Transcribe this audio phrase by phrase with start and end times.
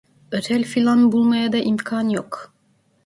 [0.37, 2.53] Otel filan bulmaya da imkan yok.